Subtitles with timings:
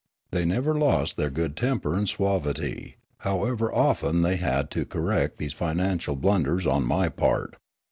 [0.31, 5.53] They never lost their good temper and suavity, however often they had to correct these
[5.53, 7.53] financial blun ders on my part.